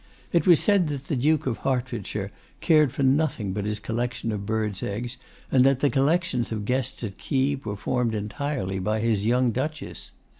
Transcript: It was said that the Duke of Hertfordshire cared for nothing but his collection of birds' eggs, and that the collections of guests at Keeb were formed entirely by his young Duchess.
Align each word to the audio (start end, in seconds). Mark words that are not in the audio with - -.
It 0.33 0.47
was 0.47 0.59
said 0.59 0.87
that 0.87 1.05
the 1.09 1.15
Duke 1.15 1.45
of 1.45 1.57
Hertfordshire 1.59 2.31
cared 2.59 2.91
for 2.91 3.03
nothing 3.03 3.53
but 3.53 3.65
his 3.65 3.79
collection 3.79 4.31
of 4.31 4.47
birds' 4.47 4.81
eggs, 4.81 5.15
and 5.51 5.63
that 5.63 5.79
the 5.79 5.91
collections 5.91 6.51
of 6.51 6.65
guests 6.65 7.03
at 7.03 7.19
Keeb 7.19 7.65
were 7.65 7.75
formed 7.75 8.15
entirely 8.15 8.79
by 8.79 8.99
his 8.99 9.27
young 9.27 9.51
Duchess. 9.51 10.09